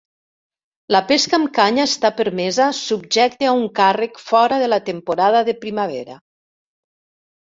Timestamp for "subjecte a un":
2.77-3.65